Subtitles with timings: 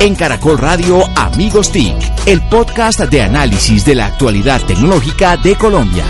[0.00, 1.94] En Caracol Radio Amigos TIC,
[2.26, 6.04] el podcast de análisis de la actualidad tecnológica de Colombia.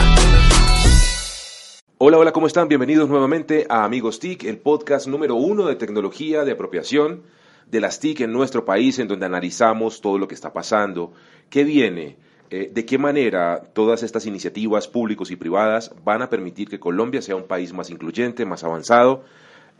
[1.98, 2.68] Hola, hola, ¿cómo están?
[2.68, 7.22] Bienvenidos nuevamente a Amigos TIC, el podcast número uno de tecnología de apropiación
[7.70, 11.12] de las TIC en nuestro país, en donde analizamos todo lo que está pasando,
[11.48, 12.16] qué viene,
[12.50, 17.22] eh, de qué manera todas estas iniciativas públicas y privadas van a permitir que Colombia
[17.22, 19.24] sea un país más incluyente, más avanzado,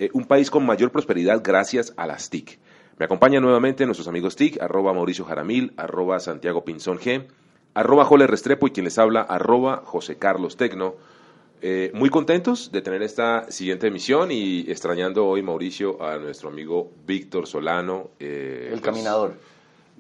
[0.03, 2.59] eh, un país con mayor prosperidad gracias a las TIC.
[2.99, 7.27] Me acompañan nuevamente nuestros amigos TIC, arroba Mauricio Jaramil, arroba Santiago Pinzón G,
[7.75, 10.97] arroba Jole Restrepo y quien les habla, arroba José Carlos Tecno.
[11.61, 16.91] Eh, muy contentos de tener esta siguiente emisión y extrañando hoy, Mauricio, a nuestro amigo
[17.07, 18.11] Víctor Solano.
[18.19, 19.35] Eh, El pues, caminador.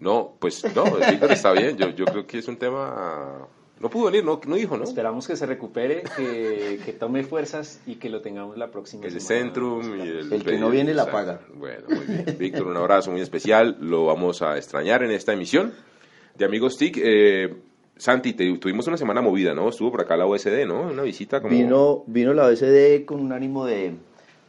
[0.00, 1.76] No, pues no, Víctor está bien.
[1.76, 3.46] Yo, yo creo que es un tema
[3.82, 4.84] no pudo venir, no, no dijo, ¿no?
[4.84, 9.98] Esperamos que se recupere, que, tome fuerzas y que lo tengamos la próxima el Centrum
[9.98, 10.32] y el...
[10.32, 11.40] El que no viene la paga.
[11.52, 12.36] Bueno, muy bien.
[12.38, 13.76] Víctor, un abrazo muy especial.
[13.80, 15.74] Lo vamos a extrañar en esta emisión
[16.38, 17.00] de Amigos TIC.
[17.02, 17.56] Eh,
[17.96, 19.68] Santi, tuvimos una semana movida, ¿no?
[19.68, 20.82] Estuvo por acá la OSD, ¿no?
[20.82, 21.52] Una visita como...
[21.52, 23.96] Vino, vino la OSD con un ánimo de,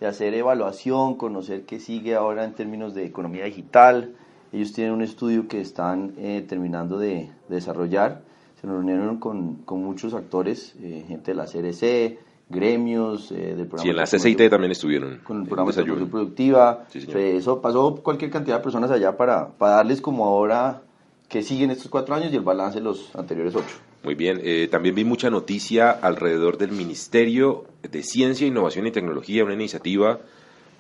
[0.08, 4.14] hacer evaluación, conocer qué sigue ahora en términos de economía digital.
[4.52, 8.22] Ellos tienen un estudio que están eh, terminando de desarrollar
[8.64, 13.82] se reunieron con, con muchos actores, eh, gente de la CRC, gremios eh, del programa.
[13.82, 15.20] Sí, en la CCIT también estuvieron.
[15.22, 16.86] Con el programa de salud productiva.
[16.94, 20.82] eso pasó cualquier cantidad de personas allá para, para darles como ahora
[21.28, 23.76] que siguen estos cuatro años y el balance de los anteriores ocho.
[24.02, 29.44] Muy bien, eh, también vi mucha noticia alrededor del Ministerio de Ciencia, Innovación y Tecnología,
[29.44, 30.22] una iniciativa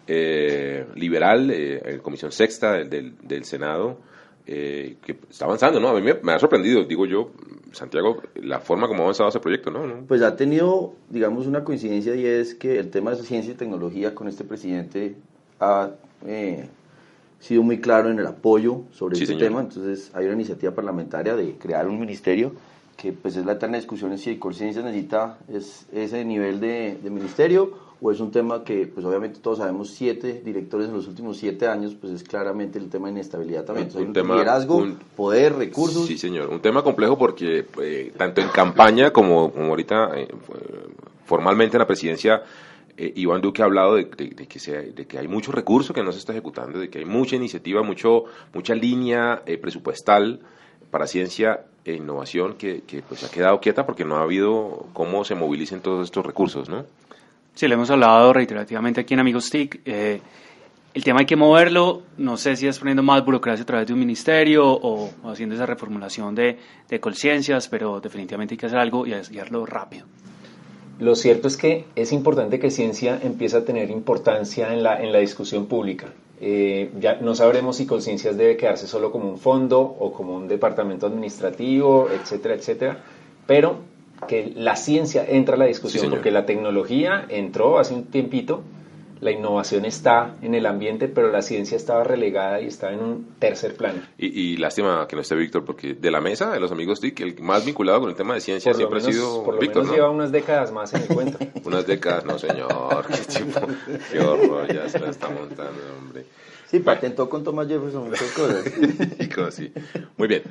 [0.08, 3.98] eh, liberal, eh, Comisión Sexta del, del Senado,
[4.46, 5.90] eh, que está avanzando, ¿no?
[5.90, 7.32] A mí me, ha sorprendido, digo yo,
[7.72, 10.06] Santiago, la forma como ha avanzado ese proyecto, ¿no?
[10.08, 14.14] Pues ha tenido, digamos, una coincidencia y es que el tema de ciencia y tecnología
[14.14, 15.16] con este presidente
[15.60, 15.92] ha
[16.28, 16.68] eh,
[17.40, 21.56] sido muy claro en el apoyo sobre este tema, entonces hay una iniciativa parlamentaria de
[21.58, 22.54] crear un ministerio
[22.98, 27.10] que pues es la eterna discusión en si Colciencia necesita es, ese nivel de, de
[27.10, 31.38] ministerio o es un tema que, pues obviamente todos sabemos, siete directores en los últimos
[31.38, 33.90] siete años, pues es claramente el tema de inestabilidad también.
[33.96, 36.06] un, tema, liderazgo, poder, recursos.
[36.06, 36.50] Sí, señor.
[36.50, 40.28] Un tema complejo porque eh, tanto en campaña como, como ahorita eh,
[41.26, 42.44] formalmente en la presidencia,
[42.98, 46.12] eh, Iván Duque ha hablado de, que se, de que hay mucho recurso que no
[46.12, 50.42] se está ejecutando, de que hay mucha iniciativa, mucho, mucha línea presupuestal
[50.92, 55.24] para ciencia e innovación que, que pues ha quedado quieta porque no ha habido cómo
[55.24, 56.86] se movilicen todos estos recursos, ¿no?
[57.56, 59.82] Sí, lo hemos hablado reiterativamente aquí en Amigos TIC.
[59.86, 60.20] Eh,
[60.94, 63.94] el tema hay que moverlo, no sé si es poniendo más burocracia a través de
[63.94, 66.58] un ministerio o, haciendo esa reformulación de,
[66.90, 70.06] de conciencias, pero definitivamente hay que hacer algo y hacerlo rápido.
[71.00, 75.12] Lo cierto es que es importante que ciencia empiece a tener importancia en la, en
[75.12, 76.08] la discusión pública.
[76.40, 80.48] Eh, ya no sabremos si Conciencias debe quedarse solo como un fondo o como un
[80.48, 82.98] departamento administrativo, etcétera, etcétera,
[83.48, 83.93] pero
[84.28, 88.64] que la ciencia entra a la discusión, porque la tecnología entró hace un tiempito,
[89.24, 93.28] la innovación está en el ambiente, pero la ciencia estaba relegada y estaba en un
[93.40, 94.02] tercer plano.
[94.18, 97.40] Y, lástima que no esté Víctor, porque de la mesa de los amigos TIC, el
[97.40, 99.84] más vinculado con el tema de ciencia siempre ha sido por lo Víctor.
[99.84, 101.38] Menos lleva unas décadas más en el cuento.
[101.64, 103.60] unas décadas, no señor, qué, tipo,
[104.12, 106.26] qué horror, ya se la está montando, hombre.
[106.74, 108.66] Sí, patentó con Thomas Jefferson muchas cosas.
[109.20, 109.72] y cosas así.
[110.18, 110.42] Muy bien.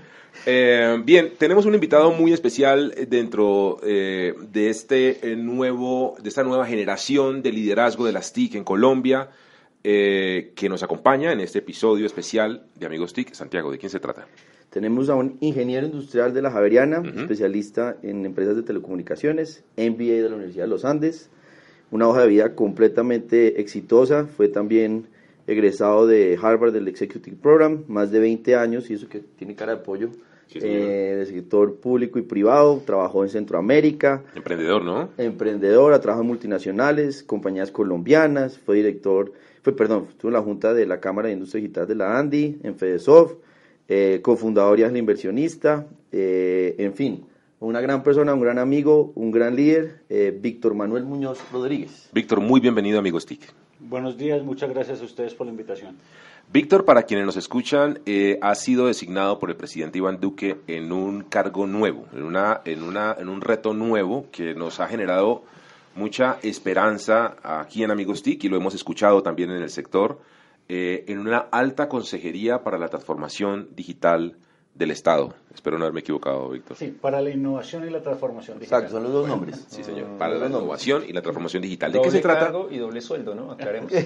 [0.46, 6.42] Eh, bien, tenemos un invitado muy especial dentro eh, de este eh, nuevo, de esta
[6.42, 9.30] nueva generación de liderazgo de las TIC en Colombia,
[9.82, 13.34] que nos acompaña en este episodio especial de Amigos TIC.
[13.34, 14.26] Santiago, ¿de quién se trata?
[14.70, 20.28] Tenemos a un ingeniero industrial de la Javeriana, especialista en empresas de telecomunicaciones, MBA de
[20.30, 21.28] la Universidad de los Andes,
[21.90, 25.08] una hoja de vida completamente exitosa, fue también
[25.46, 29.74] egresado de Harvard del Executive Program, más de 20 años, y eso que tiene cara
[29.74, 30.08] de pollo,
[30.54, 34.22] eh, de sector público y privado, trabajó en Centroamérica.
[34.34, 35.10] Emprendedor, ¿no?
[35.18, 39.32] Emprendedor, ha trabajado en multinacionales, compañías colombianas, fue director,
[39.62, 42.58] fue, perdón, estuvo en la Junta de la Cámara de Industria Digital de la ANDI,
[42.62, 43.34] en FEDESOF,
[43.88, 47.24] eh, cofundador y inversionista, eh, en fin,
[47.60, 52.10] una gran persona, un gran amigo, un gran líder, eh, Víctor Manuel Muñoz Rodríguez.
[52.12, 53.61] Víctor, muy bienvenido, amigos TIC.
[53.84, 55.96] Buenos días, muchas gracias a ustedes por la invitación.
[56.52, 60.92] Víctor, para quienes nos escuchan, eh, ha sido designado por el presidente Iván Duque en
[60.92, 65.42] un cargo nuevo, en, una, en, una, en un reto nuevo que nos ha generado
[65.96, 70.20] mucha esperanza aquí en Amigos TIC y lo hemos escuchado también en el sector,
[70.68, 74.36] eh, en una alta consejería para la transformación digital
[74.74, 75.34] del Estado.
[75.54, 76.76] Espero no haberme equivocado, Víctor.
[76.76, 78.80] Sí, para la innovación y la transformación digital.
[78.84, 79.64] Exacto, son los dos nombres.
[79.68, 80.06] Sí, señor.
[80.18, 81.92] Para la innovación y la transformación digital.
[81.92, 82.40] ¿De doble qué se trata?
[82.46, 83.52] cargo y doble sueldo, ¿no?
[83.52, 83.92] Aclaremos.
[83.92, 83.98] No,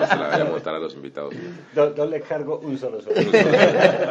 [0.00, 1.34] no se la vaya a montar a los invitados.
[1.74, 3.30] Do- doble cargo, un solo sueldo.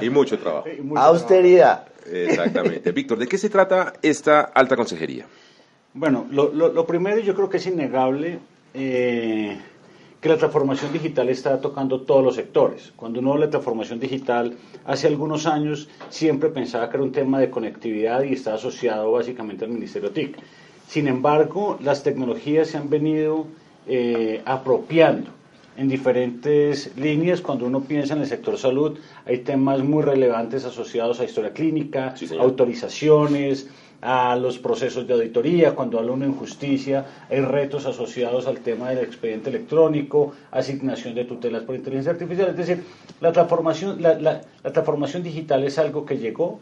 [0.01, 0.69] y mucho trabajo.
[0.69, 1.87] Y mucho Austeridad.
[2.05, 2.91] Exactamente.
[2.91, 5.25] Víctor, ¿de qué se trata esta alta consejería?
[5.93, 8.39] Bueno, lo, lo- lo primero yo creo que es innegable
[8.75, 9.57] eh,
[10.25, 12.91] que la transformación digital está tocando todos los sectores.
[12.95, 17.39] Cuando uno habla de transformación digital, hace algunos años siempre pensaba que era un tema
[17.39, 20.35] de conectividad y está asociado básicamente al Ministerio TIC.
[20.87, 23.45] Sin embargo, las tecnologías se han venido
[23.85, 25.29] eh, apropiando
[25.77, 27.39] en diferentes líneas.
[27.39, 28.97] Cuando uno piensa en el sector salud,
[29.27, 33.69] hay temas muy relevantes asociados a historia clínica, Sí, autorizaciones,
[34.01, 38.89] a los procesos de auditoría, cuando habla uno en justicia, hay retos asociados al tema
[38.89, 42.49] del expediente electrónico, asignación de tutelas por inteligencia artificial.
[42.49, 42.83] Es decir,
[43.21, 46.59] la transformación, la, la- la transformación digital es algo que llegó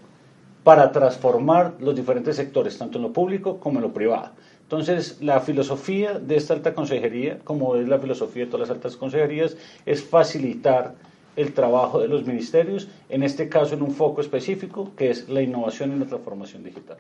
[0.63, 4.31] para transformar los diferentes sectores, tanto en lo público como en lo privado.
[4.61, 8.95] Entonces, la filosofía de esta alta consejería, como es la filosofía de todas las altas
[8.95, 10.95] consejerías, es facilitar
[11.35, 15.41] el trabajo de los ministerios, en este caso en un foco específico, que es la
[15.41, 16.97] innovación y la transformación digital.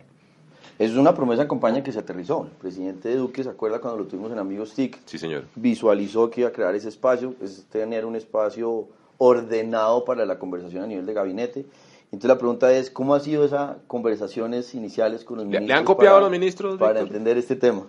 [0.79, 2.43] Es una promesa de campaña que se aterrizó.
[2.45, 4.99] El presidente Duque, ¿se acuerda cuando lo tuvimos en Amigos TIC?
[5.05, 5.45] Sí, señor.
[5.55, 8.87] Visualizó que iba a crear ese espacio, es tener un espacio
[9.19, 11.65] ordenado para la conversación a nivel de gabinete.
[12.05, 15.63] Entonces la pregunta es, ¿cómo ha sido esas conversaciones iniciales con los ¿Le- le han
[15.65, 15.85] ministros?
[15.87, 17.07] copiado para- a los ministros, Para Víctor?
[17.07, 17.83] entender este tema.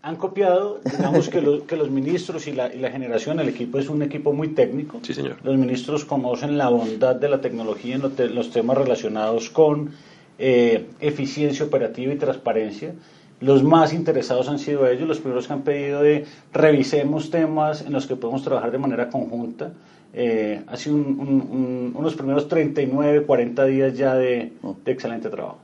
[0.00, 3.78] Han copiado, digamos que, lo- que los ministros y la, y la generación, el equipo
[3.78, 5.00] es un equipo muy técnico.
[5.02, 5.36] Sí, señor.
[5.42, 9.90] Los ministros conocen la bondad de la tecnología en los, te- los temas relacionados con
[10.38, 12.92] eh, eficiencia operativa y transparencia.
[13.40, 17.92] Los más interesados han sido ellos, los primeros que han pedido de revisemos temas en
[17.92, 19.72] los que podemos trabajar de manera conjunta.
[20.14, 24.52] Eh, ha sido un- un- un- unos primeros 39, 40 días ya de,
[24.84, 25.58] de excelente trabajo.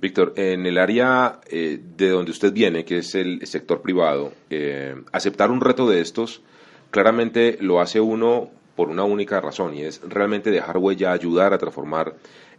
[0.00, 4.94] Víctor, en el área eh, de donde usted viene, que es el sector privado, eh,
[5.12, 6.42] aceptar un reto de estos
[6.90, 11.58] claramente lo hace uno por una única razón y es realmente dejar huella, ayudar a
[11.58, 12.14] transformar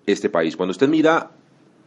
[0.06, 0.58] este país.
[0.58, 1.32] Cuando usted mira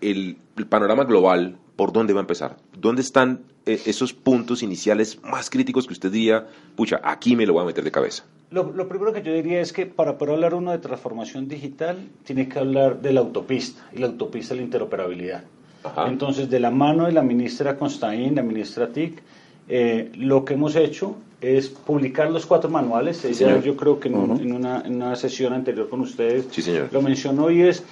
[0.00, 0.38] el,
[0.69, 2.56] panorama global, ¿por dónde va a empezar?
[2.76, 6.46] ¿Dónde están eh, esos puntos iniciales más críticos que usted diría,
[6.76, 8.25] pucha, aquí me lo voy a meter de cabeza?
[8.52, 11.96] Lo, lo primero que yo diría es que para poder hablar uno de transformación digital,
[12.25, 15.44] tiene que hablar de la autopista, y la autopista es la interoperabilidad.
[15.84, 16.06] Ajá.
[16.08, 19.20] Entonces, de la mano de la ministra Constaín, la ministra TIC,
[19.69, 23.25] eh, lo que hemos hecho es publicar los cuatro manuales.
[23.25, 23.62] Ella, señor.
[23.62, 26.88] yo creo que en, un- en una, en una sesión anterior con ustedes Sí, señor.
[26.93, 27.82] lo mencionó y es,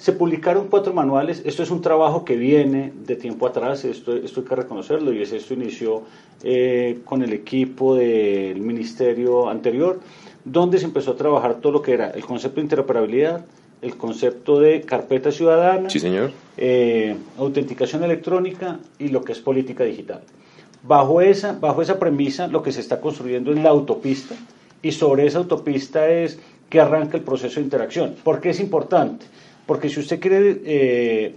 [0.00, 1.42] se publicaron cuatro manuales.
[1.44, 5.20] Esto es un trabajo que viene de tiempo atrás, esto, esto hay que reconocerlo, y
[5.20, 6.04] es, esto inició
[6.42, 10.00] eh, con el equipo del ministerio anterior,
[10.42, 13.44] donde se empezó a trabajar todo lo que era el concepto de interoperabilidad,
[13.82, 16.30] el concepto de carpeta ciudadana, Sí, señor.
[16.56, 20.22] eh, autenticación electrónica y lo que es política digital.
[20.82, 24.34] Bajo esa, bajo esa premisa, lo que se está construyendo es la autopista
[24.80, 26.38] y sobre esa autopista es
[26.70, 28.14] que arranca el proceso de interacción.
[28.24, 29.26] ¿Por qué es importante?
[29.70, 31.34] Porque si usted quiere eh,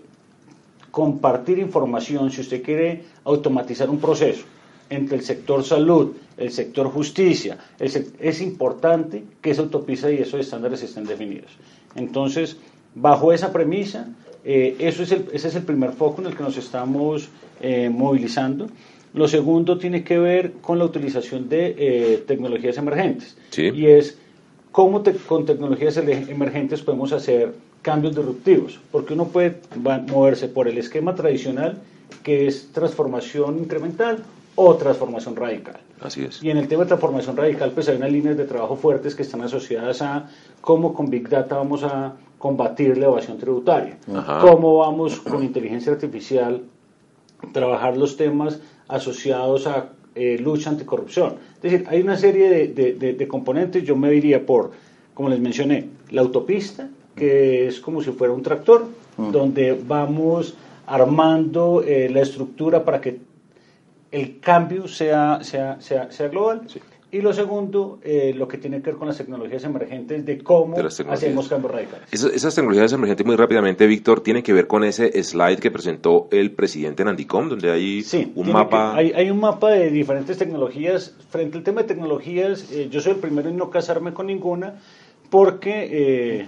[0.90, 4.44] compartir información, si usted quiere automatizar un proceso
[4.90, 10.40] entre el sector salud, el sector justicia, el es importante que esa autopista y esos
[10.40, 11.52] estándares estén definidos.
[11.96, 12.58] Entonces,
[12.96, 14.08] bajo esa premisa,
[14.44, 17.30] eh, eso es el, ese es el primer foco en el que nos estamos
[17.62, 18.66] eh, movilizando.
[19.14, 23.38] Lo segundo tiene que ver con la utilización de eh, tecnologías emergentes.
[23.52, 23.70] Sí.
[23.76, 24.18] Y es
[24.72, 29.58] cómo te- con tecnologías emergentes podemos hacer cambios disruptivos, porque uno puede
[30.10, 31.78] moverse por el esquema tradicional,
[32.24, 34.24] que es transformación incremental
[34.56, 35.78] o transformación radical.
[36.02, 36.42] Así es.
[36.44, 39.22] Y en el tema de transformación radical, pues hay unas líneas de trabajo fuertes que
[39.24, 40.30] están asociadas a
[40.62, 44.40] cómo con Big Data vamos a combatir la evasión tributaria, Ajá.
[44.42, 46.62] cómo vamos con inteligencia artificial
[47.52, 51.36] trabajar los temas asociados a eh, lucha anticorrupción.
[51.62, 54.72] Es decir, hay una serie de, de- de- de componentes, yo me diría por,
[55.14, 58.86] como les mencioné, la autopista, que es como si fuera un tractor,
[59.18, 60.56] donde vamos
[60.88, 63.20] armando eh, la estructura para que
[64.12, 66.62] el cambio sea, sea, sea, sea global.
[66.68, 66.80] Sí.
[67.12, 70.76] Y lo segundo, eh, lo que tiene que ver con las tecnologías emergentes, de cómo
[70.76, 72.08] De hacemos cambios radicales.
[72.12, 76.28] Esas, esas tecnologías emergentes, muy rápidamente, Víctor, tienen que ver con ese slide que presentó
[76.32, 78.94] el presidente en Andicom, donde hay Sí, un mapa.
[78.96, 81.16] que- hay, hay un mapa de diferentes tecnologías.
[81.30, 84.80] Frente al tema de tecnologías, eh, yo soy el primero en no casarme con ninguna,
[85.30, 86.46] porque eh,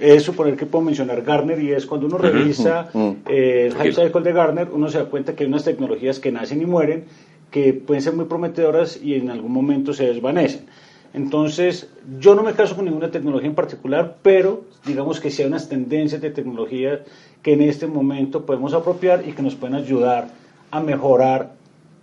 [0.00, 2.88] es suponer que puedo mencionar Garner y es cuando uno revisa
[3.26, 3.74] eh, el.
[3.74, 6.66] Hype Cycle de Garner, uno se da cuenta que hay unas tecnologías que nacen y
[6.66, 7.04] mueren,
[7.50, 10.66] que pueden ser muy prometedoras y en algún momento se desvanecen.
[11.14, 11.88] Entonces,
[12.20, 15.68] yo no me caso con ninguna tecnología en particular, pero digamos que sí hay unas
[15.68, 17.02] tendencias de tecnología
[17.42, 20.28] que en este momento podemos apropiar y que nos pueden ayudar
[20.70, 21.54] a mejorar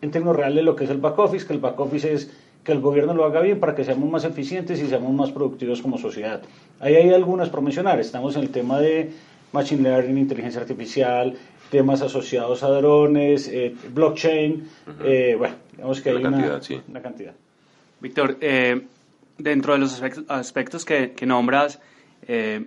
[0.01, 2.31] en términos reales lo que es el back office, que el back office es
[2.65, 5.83] que el gobierno lo haga bien para que seamos más eficientes y seamos más productivos
[5.83, 6.41] como sociedad.
[6.79, 7.99] Ahí hay algunas por mencionar.
[7.99, 9.11] Estamos en el tema de
[9.53, 11.37] Machine Learning, inteligencia artificial,
[11.69, 14.67] temas asociados a drones, eh, blockchain.
[15.03, 17.33] Eh, bueno, digamos que hay una, una, cantidad.
[18.01, 18.81] Víctor, eh,
[19.37, 21.79] dentro de los aspectos, que, que, nombras,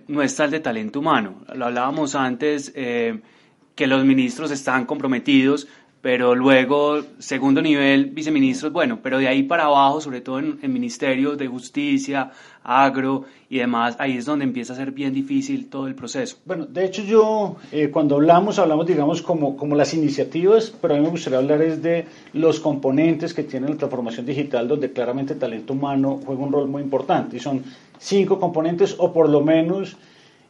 [0.07, 1.41] no está el de talento humano.
[1.53, 5.67] Lo hablábamos antes, que los ministros están comprometidos
[6.01, 11.37] pero luego, segundo nivel, viceministros, bueno, pero de ahí para abajo, sobre todo en, ministerios
[11.37, 12.31] de justicia,
[12.63, 16.37] agro y demás, ahí es donde empieza a ser bien difícil todo el proceso.
[16.45, 20.97] Bueno, de hecho yo, eh, cuando hablamos, hablamos, digamos, como, como las iniciativas, pero a
[20.97, 25.33] mí me gustaría hablar es de los componentes que tiene la transformación digital, donde claramente
[25.33, 27.63] el talento humano juega un rol muy importante, y son
[27.97, 29.97] cinco componentes, o por lo menos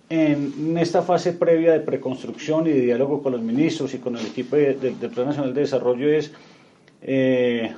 [0.09, 4.25] en esta fase previa de preconstrucción y de diálogo con los ministros y con el
[4.25, 6.31] equipo del Plan Nacional de Desarrollo es,
[7.03, 7.71] eh,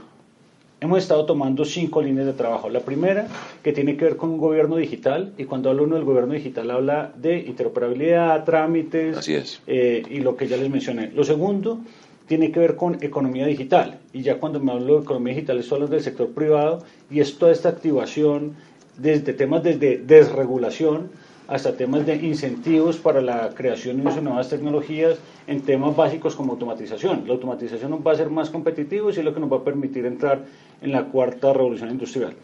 [0.80, 2.70] hemos estado tomando cinco líneas de trabajo.
[2.70, 3.28] La primera,
[3.62, 6.72] que tiene que ver con un gobierno digital, y cuando hablo uno del gobierno digital
[6.72, 9.62] habla de interoperabilidad, trámites, Así es.
[9.68, 11.12] Eh, y lo que ya les mencioné.
[11.12, 11.80] Lo segundo,
[12.28, 15.76] tiene que ver con economía digital, y ya cuando me hablo de economía digital estoy
[15.76, 18.56] hablando del sector privado, y es toda esta activación
[18.98, 21.10] desde temas desde desregulación,
[21.52, 27.24] hasta temas de incentivos para la creación de nuevas tecnologías en temas básicos como automatización.
[27.28, 29.64] La automatización nos va a ser más competitivo y es lo que nos va a
[29.64, 30.46] permitir entrar
[30.82, 32.36] en la cuarta revolución industrial.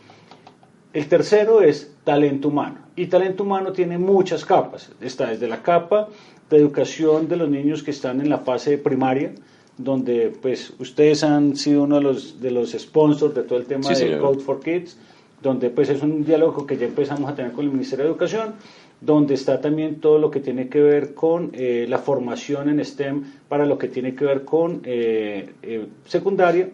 [0.92, 2.80] El tercero es talento humano.
[2.98, 4.92] Y talento humano tiene muchas capas.
[5.00, 6.10] Está desde la capa
[6.50, 9.34] de educación de los niños que están en la fase primaria,
[9.78, 13.88] donde pues ustedes han sido uno de los, de los sponsors de todo el tema
[13.88, 14.98] de Code for Kids,
[15.42, 18.56] donde pues es un diálogo que ya empezamos a tener con el Ministerio de Educación,
[19.00, 23.24] donde está también todo lo que tiene que ver con eh, la formación en STEM
[23.48, 26.70] para lo que tiene que ver con eh, eh, secundaria.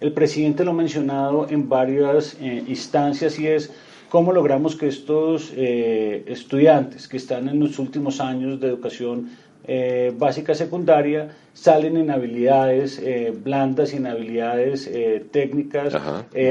[0.00, 3.72] El presidente lo ha mencionado en varias instancias y es
[4.10, 9.30] cómo logramos que estos estudiantes que están en los últimos años de educación
[10.18, 13.00] básica secundaria salen en habilidades
[13.42, 14.90] blandas y en habilidades
[15.30, 15.94] técnicas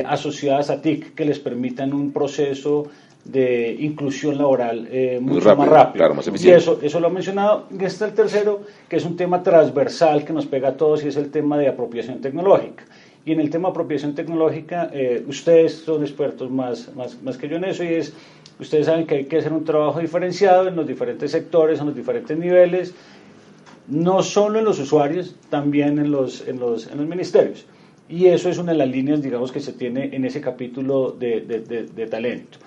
[0.05, 2.87] asociadas a TIC que les permitan un proceso
[3.25, 6.11] de inclusión laboral eh, mucho más rápido.
[6.41, 7.67] y eso, eso lo ha mencionado.
[7.71, 11.03] Y este es el tercero, que es un tema transversal que nos pega a todos
[11.03, 12.83] y es el tema de apropiación tecnológica.
[13.25, 17.47] Y en el tema de apropiación tecnológica, eh, ustedes son expertos más, más, más que
[17.47, 18.13] yo en eso y es,
[18.59, 21.95] ustedes saben que hay que hacer un trabajo diferenciado en los diferentes sectores, en los
[21.95, 22.93] diferentes niveles,
[23.87, 27.65] no solo en los usuarios, también en los, en los, en los ministerios.
[28.09, 31.39] Y eso es una de las líneas, digamos, que se tiene en ese capítulo de,
[31.41, 32.59] de, de talento.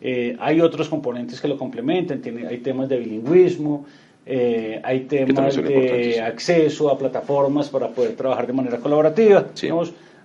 [0.00, 3.86] Eh, hay otros componentes que lo complementan, tiene, hay temas de bilingüismo,
[4.26, 9.46] eh, hay temas de acceso a plataformas para poder trabajar de manera colaborativa.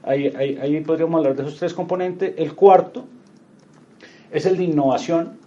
[0.03, 0.27] ahí,
[0.61, 2.33] ahí, podríamos hablar de esos tres componentes.
[2.37, 3.05] El cuarto
[4.31, 5.37] es el de innovación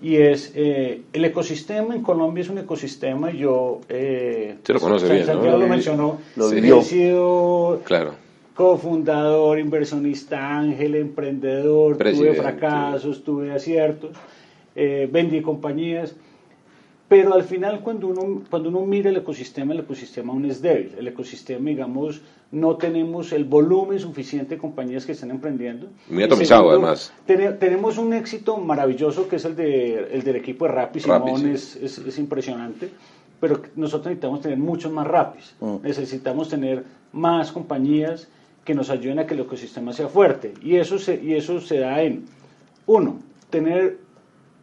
[0.00, 1.94] y es eh, el ecosistema.
[1.94, 3.30] En Colombia es un ecosistema.
[3.30, 6.18] Yo eh, Se lo conoce bien, Santiago lo, mencionó.
[6.34, 8.14] Lo he sido claro
[8.54, 14.10] cofundador, inversionista ángel, emprendedor, tuve fracasos, tuve aciertos,
[14.74, 16.14] eh, vendí compañías,
[17.08, 20.94] pero al final cuando uno, cuando uno mira el ecosistema, el ecosistema aún es débil,
[20.98, 25.88] el ecosistema, digamos, no tenemos el volumen suficiente de compañías que están emprendiendo.
[26.08, 27.12] Muy atomizado además.
[27.26, 31.76] tenemos un éxito maravilloso que es el, de, el del equipo de Rappi, Simón es,
[31.76, 32.90] es, impresionante,
[33.40, 35.76] pero nosotros necesitamos tener muchos más Rappis, mm.
[35.82, 38.28] necesitamos tener más compañías
[38.64, 40.54] que nos ayuden a que el ecosistema sea fuerte.
[40.62, 42.26] Y eso se, y eso se da en,
[42.86, 43.98] uno, tener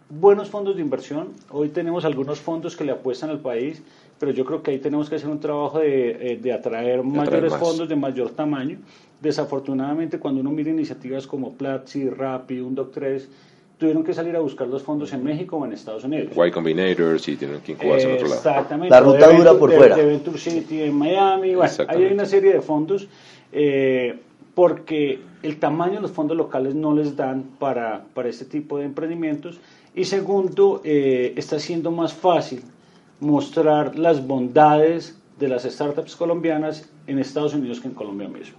[0.09, 1.29] buenos fondos de inversión.
[1.49, 3.81] Hoy tenemos algunos fondos que le apuestan al país,
[4.17, 7.55] pero yo creo que ahí tenemos que hacer un trabajo de, eh, de atraer mayores
[7.55, 8.79] fondos de mayor tamaño.
[9.21, 13.27] Desafortunadamente, cuando uno mira iniciativas como Platzi, Rappi, Undoc3,
[13.77, 16.33] tuvieron que salir a buscar los fondos en México o en Estados Unidos.
[16.35, 18.39] Y Combinator, sí, tienen que incubarse en otro lado.
[18.39, 18.89] Exactamente.
[18.89, 19.95] La ruta dura por fuera.
[19.95, 23.07] De Venture City en Miami, bueno, ahí hay una serie de fondos
[23.51, 24.19] eh,
[24.55, 28.85] porque el tamaño de los fondos locales no les dan para, para este tipo de
[28.85, 29.59] emprendimientos.
[29.95, 32.61] Y segundo, eh, está siendo más fácil
[33.19, 38.57] mostrar las bondades de las startups colombianas en Estados Unidos que en Colombia mismo.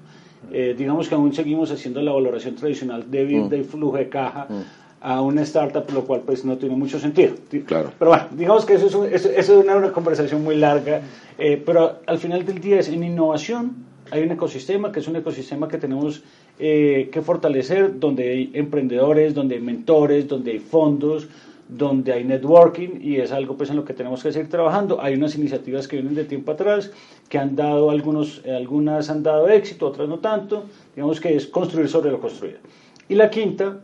[0.50, 4.46] Eh, digamos que aún seguimos haciendo la valoración tradicional de vida y flujo de caja
[4.48, 4.62] mm.
[5.02, 7.34] a una startup, lo cual pues no tiene mucho sentido.
[7.66, 7.92] Claro.
[7.98, 11.02] Pero bueno, digamos que eso es, eso, es una, una, conversación muy larga,
[11.36, 15.68] pero al final del día es en innovación hay un ecosistema que es un ecosistema
[15.68, 16.22] que tenemos
[16.58, 21.28] eh, que fortalecer, donde hay emprendedores, donde hay mentores, donde hay fondos,
[21.68, 25.00] donde hay networking y es algo pues en lo que tenemos que seguir trabajando.
[25.00, 26.90] Hay unas iniciativas que vienen de tiempo atrás
[27.28, 30.64] que han dado algunos, algunas han dado éxito, otras no tanto.
[30.94, 32.58] Digamos que es construir sobre lo construido.
[33.08, 33.80] Y la quinta,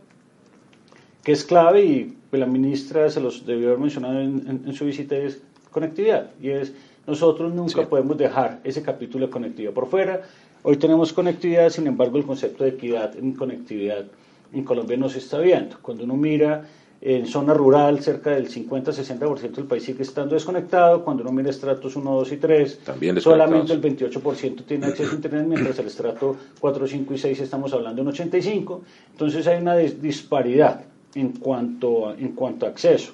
[1.23, 5.41] que es clave y la ministra se los debió haber mencionado en, su visita, es
[5.71, 6.31] conectividad.
[6.41, 6.73] Y es,
[7.07, 10.21] nosotros nunca podemos dejar ese capítulo de conectividad por fuera.
[10.61, 14.05] Hoy tenemos conectividad, sin embargo el concepto de equidad en conectividad
[14.53, 15.77] en Colombia no se está viendo.
[15.81, 16.65] Cuando uno mira
[16.99, 21.03] en zona rural, cerca del 50-60% del país sigue estando desconectado.
[21.05, 22.79] Cuando uno mira estratos 1, 2 y 3,
[23.19, 27.71] solamente el 28% tiene acceso a Internet, mientras el estrato 4, 5 y 6 estamos
[27.73, 28.79] hablando de un 85%.
[29.11, 30.83] Entonces hay una disparidad
[31.15, 33.13] en cuanto, en cuanto a acceso.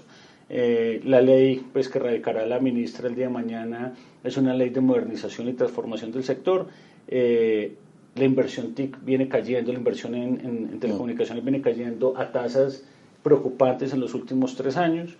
[0.55, 4.69] Eh, la ley pues, que radicará la ministra el día de mañana es una ley
[4.69, 6.67] de modernización y transformación del sector.
[7.07, 7.73] Eh,
[8.13, 12.83] la inversión TIC viene cayendo, la inversión en, telecomunicaciones viene cayendo a tasas
[13.23, 15.17] preocupantes en los últimos tres años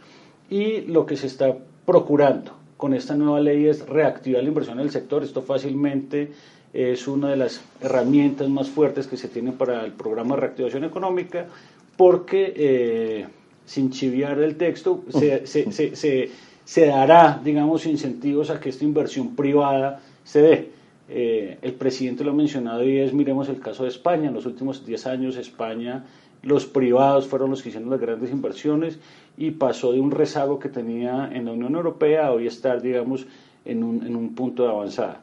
[0.52, 4.86] y lo que se está procurando con esta nueva ley es reactivar la inversión en
[4.86, 5.24] el sector.
[5.24, 6.30] Esto fácilmente
[6.74, 10.84] es una de las herramientas más fuertes que se tiene para el programa de reactivación
[10.84, 11.48] económica
[11.98, 13.25] porque eh,
[13.65, 16.29] sin chiviar el texto se, se, se,
[16.65, 20.72] se dará, digamos, incentivos a que esta inversión privada se dé.
[21.10, 24.46] Eh, el presidente lo ha mencionado y es, miremos el caso de España, en los
[24.46, 26.05] últimos 10 años España,
[26.41, 29.00] los privados fueron los que hicieron las grandes inversiones
[29.38, 33.25] y pasó de un rezago que tenía en la Unión Europea a hoy estar, digamos,
[33.65, 35.23] en un, en un punto de avanzada.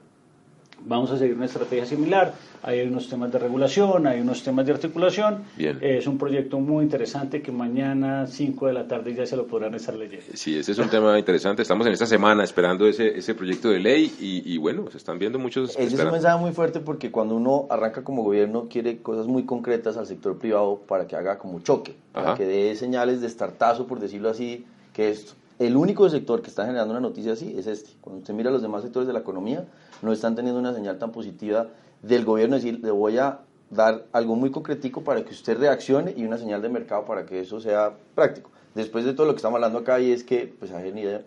[0.85, 2.35] Vamos a seguir una estrategia similar.
[2.63, 5.45] Hay unos temas de regulación, hay unos temas de articulación.
[5.57, 5.79] Bien.
[5.81, 9.75] es un proyecto muy interesante que mañana, 5 de la tarde, ya se lo podrán
[9.75, 10.27] estar leyendo.
[10.35, 11.63] Sí, ese es un tema interesante.
[11.63, 15.39] Estamos en esta semana esperando ese, ese proyecto de ley y, bueno, se están viendo
[15.39, 15.71] muchos.
[15.77, 19.45] Ese es un mensaje muy fuerte porque cuando uno arranca como gobierno quiere cosas muy
[19.45, 23.87] concretas al sector privado para que haga como choque, para que dé señales de startazo,
[23.87, 27.67] por decirlo así, que esto el único sector que está generando una noticia así es
[27.67, 27.91] este.
[28.01, 29.67] Cuando usted mira los demás sectores de la economía,
[30.03, 31.69] no están teniendo una señal tan positiva
[32.03, 33.41] del gobierno, decir, le voy a
[33.71, 37.41] dar algo muy concretico para que usted reaccione y una señal de mercado para que
[37.41, 38.51] eso sea práctico.
[38.75, 40.81] Después de todo lo que estamos hablando acá, y es que pues, ha,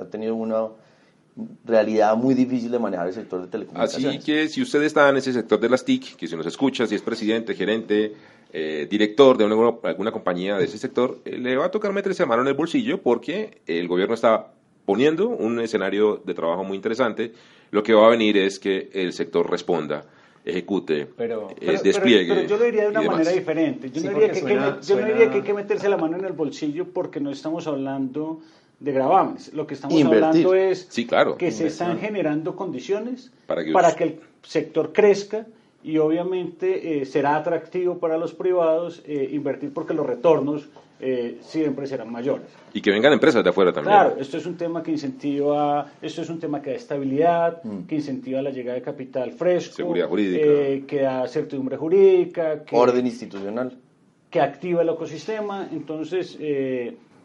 [0.10, 0.67] tenido, una
[1.65, 4.17] realidad muy difícil de manejar el sector de telecomunicaciones.
[4.19, 6.86] Así que si usted está en ese sector de las TIC, que si nos escucha,
[6.88, 8.13] si es presidente, gerente,
[8.52, 12.28] eh, director de alguna compañía de ese sector, eh, le va a tocar meterse la
[12.28, 14.54] mano en el bolsillo porque el gobierno está
[14.86, 17.34] poniendo un escenario de trabajo muy interesante.
[17.72, 20.06] Lo que va a venir es que el sector responda
[20.46, 22.34] ejecute, pero, eh, despliegue.
[22.34, 23.89] Pero, yo lo diría de una manera diferente.
[23.89, 24.32] Yo, no, diría
[25.30, 28.41] que, hay que meterse la mano en el bolsillo porque no estamos hablando
[28.80, 29.54] de gravámenes.
[29.54, 30.89] Lo que estamos hablando es
[31.38, 35.46] que se están generando condiciones para que el sector crezca
[35.84, 41.86] y obviamente eh, será atractivo para los privados eh, invertir porque los retornos eh, siempre
[41.88, 42.47] serán mayores.
[42.73, 43.95] Y que vengan empresas de afuera también.
[43.95, 47.84] Claro, esto es un tema que incentiva, esto es un tema que da estabilidad, mm.
[47.84, 53.06] que incentiva la llegada de capital fresco, seguridad jurídica, que da certidumbre jurídica, que, orden
[53.06, 53.77] institucional,
[54.29, 55.67] que activa el ecosistema.
[55.71, 56.38] Entonces,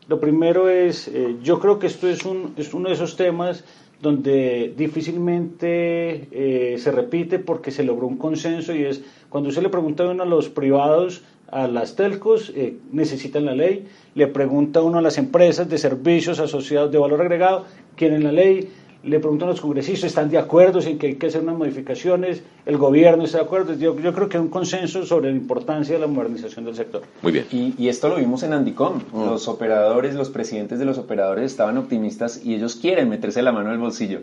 [0.09, 1.11] lo primero es,
[1.43, 3.65] yo creo que esto es, un, es uno de esos temas
[4.01, 9.69] donde difícilmente eh, se repite porque se logró un consenso y es cuando usted le
[9.69, 14.81] pregunta a uno a los privados, a las telcos, eh, necesitan la ley, le pregunta
[14.81, 17.65] a uno a las empresas de servicios asociados de valor agregado,
[17.97, 18.69] quieren la ley,
[19.05, 22.43] le preguntan a los congresistas, ¿están de acuerdo en que hay que hacer unas modificaciones?
[22.67, 23.75] ¿El gobierno está de acuerdo?
[23.75, 27.03] Yo, creo que hay un consenso sobre la importancia de la modernización del sector.
[27.23, 27.47] Muy bien.
[27.51, 29.01] Y, esto lo vimos en Andicom.
[29.13, 29.25] Mm.
[29.27, 33.69] Los operadores, los presidentes de los operadores estaban optimistas y ellos quieren meterse la mano
[33.69, 34.21] en el bolsillo.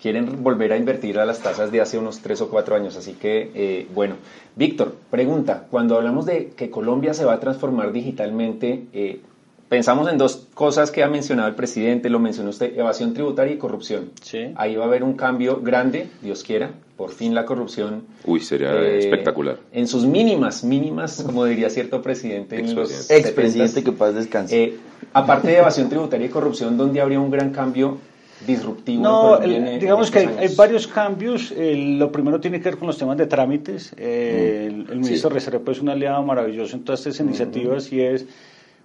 [0.00, 2.96] Quieren volver a invertir a las tasas de hace unos tres o cuatro años.
[2.96, 4.16] Así que, eh, bueno.
[4.54, 5.66] Víctor, pregunta.
[5.70, 9.20] Cuando hablamos de que Colombia se va a transformar digitalmente, eh,
[9.68, 13.58] Pensamos en dos cosas que ha mencionado el presidente, lo mencionó usted, evasión tributaria y
[13.58, 14.12] corrupción.
[14.22, 14.52] Sí.
[14.56, 18.04] Ahí va a haber un cambio grande, Dios quiera, por fin la corrupción.
[18.24, 19.58] Uy, sería eh, espectacular.
[19.72, 22.58] En sus mínimas, mínimas, como diría cierto presidente.
[22.58, 24.64] Expresidente que paz descanse.
[24.64, 24.76] Eh,
[25.12, 27.98] aparte de evasión tributaria y corrupción, ¿dónde habría un gran cambio
[28.46, 29.02] disruptivo.
[29.02, 31.52] No, digamos que hay, varios cambios.
[31.56, 33.92] lo primero tiene que ver con los temas de trámites.
[33.96, 35.48] el, ministro sí.
[35.70, 38.26] es un aliado maravilloso en todas estas iniciativas y es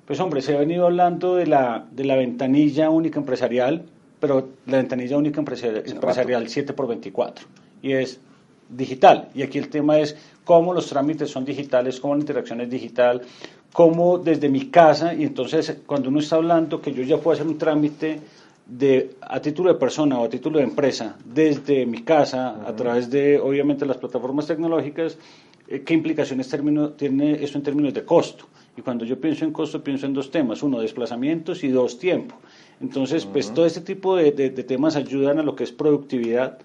[0.06, 3.84] pues hombre, se ha venido hablando de la, de la ventanilla única empresarial,
[4.20, 7.46] pero la ventanilla única empresarial, empresarial 7 por 24
[7.82, 8.20] y es
[8.70, 9.30] digital.
[9.34, 13.22] Y aquí el tema es cómo los trámites son digitales, cómo la interacción es digital,
[13.72, 17.48] cómo desde mi casa, y entonces cuando uno está hablando que yo ya puedo hacer
[17.48, 18.20] un trámite
[18.66, 23.10] de, a título de persona o a título de empresa desde mi casa, a través
[23.10, 25.18] de obviamente las plataformas tecnológicas,
[25.86, 26.50] qué implicaciones
[26.98, 28.46] tiene esto en términos de costo.
[28.76, 32.36] Y cuando yo pienso en costo, pienso en dos temas, uno, desplazamientos y dos, tiempo.
[32.82, 36.58] Entonces, pues todo este tipo de, temas ayudan a lo que es productividad.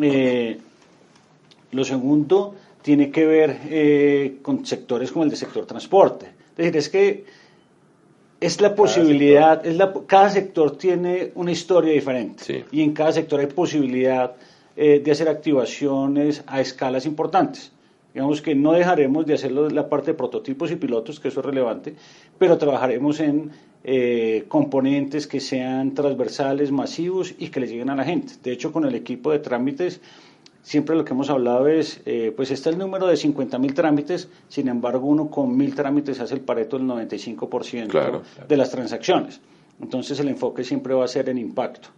[0.00, 0.58] Eh,
[1.72, 6.26] lo segundo tiene que ver eh, con sectores como el de sector transporte.
[6.26, 7.24] Es decir, es que
[8.40, 13.38] es la posibilidad, es la, cada sector tiene una historia diferente y en cada sector
[13.40, 14.34] hay posibilidad
[14.76, 17.72] eh, de hacer activaciones a escalas importantes.
[18.14, 21.46] Digamos que no dejaremos de hacerlo la parte de prototipos y pilotos, que eso es
[21.46, 21.94] relevante,
[22.38, 23.50] pero trabajaremos en
[23.84, 28.34] eh, componentes que sean transversales, masivos y que le lleguen a la gente.
[28.42, 30.00] De hecho, con el equipo de trámites,
[30.62, 34.68] siempre lo que hemos hablado es, eh, pues está el número de 50.000 trámites, sin
[34.68, 39.40] embargo, uno con 1.000 trámites hace el pareto del 95% de las transacciones.
[39.80, 41.88] Entonces, el enfoque siempre va a ser en impacto.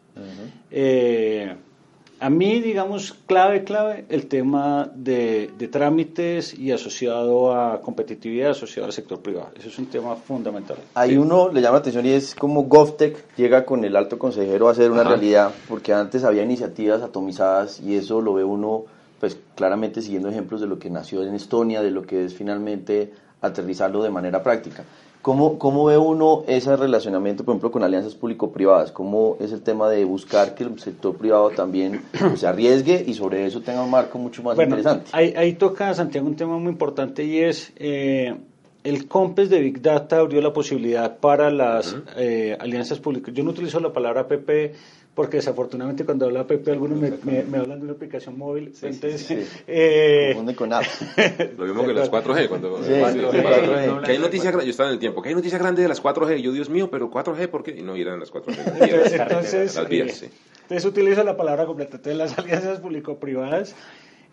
[2.22, 8.92] A mí, digamos, clave, clave, el tema de, trámites y asociado a competitividad, asociado al
[8.92, 9.50] sector privado.
[9.58, 10.76] Eso es un tema fundamental.
[10.94, 14.68] Hay uno, le llama la atención y es como GovTech llega con el alto consejero
[14.68, 18.84] a hacer una realidad, porque antes había iniciativas atomizadas y eso lo ve uno,
[19.18, 23.12] pues claramente siguiendo ejemplos de lo que nació en Estonia, de lo que es finalmente
[23.40, 24.84] aterrizarlo de manera práctica.
[25.22, 28.90] ¿Cómo, ¿Cómo ve uno ese relacionamiento, por ejemplo, con alianzas público-privadas?
[28.90, 33.14] ¿Cómo es el tema de buscar que el sector privado también pues, se arriesgue y
[33.14, 35.10] sobre eso tenga un marco mucho más interesante?
[35.12, 38.34] Ahí, ahí toca, Santiago, un tema muy importante y es eh,
[38.82, 43.32] el COMPES de Big Data abrió la posibilidad para las eh, alianzas públicas.
[43.32, 44.74] Yo no utilizo la palabra PP
[45.14, 47.10] porque desafortunadamente cuando habla Pepe algunos me,
[47.44, 49.50] me, hablan de una aplicación móvil, entonces...
[49.66, 50.70] Eh, con
[51.58, 52.78] Lo mismo que las 4G, cuando...
[52.80, 54.04] 4G.
[54.04, 56.38] Que hay noticias yo estaba en el tiempo, que hay noticias grandes de las 4G,
[56.38, 57.72] yo Dios mío, pero 4G, ¿por qué?
[57.72, 59.20] Y no eran las 4G.
[59.20, 60.24] entonces, las vías,
[60.62, 63.74] entonces utilizo la palabra completa, entonces las alianzas público-privadas...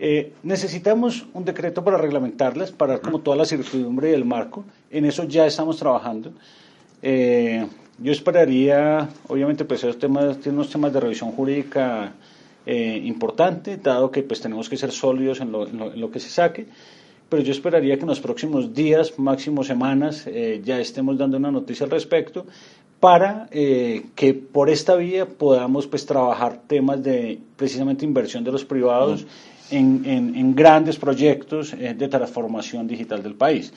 [0.02, 4.64] Eh, necesitamos un decreto para reglamentarlas, para dar como toda la certidumbre del marco.
[4.90, 6.32] En eso ya estamos trabajando.
[7.02, 7.68] Eh,
[8.02, 12.14] yo esperaría, obviamente, pues esos temas tienen unos temas de revisión jurídica
[12.66, 16.68] eh, importante, dado que pues tenemos que ser sólidos en lo, que se saque,
[17.28, 21.52] pero yo esperaría que en los próximos días, máximo semanas, eh, ya estemos dando una
[21.52, 22.46] noticia al respecto
[23.00, 28.66] para eh, que por esta vía podamos pues trabajar temas de precisamente inversión de los
[28.66, 29.24] privados
[29.72, 29.76] mm.
[29.76, 33.74] en, en, grandes proyectos de transformación digital del país.